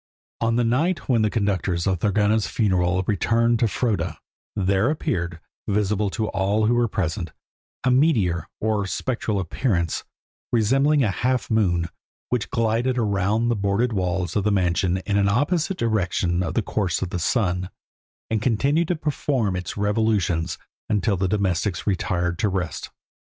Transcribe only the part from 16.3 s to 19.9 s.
to the course of the sun, and continued to perform its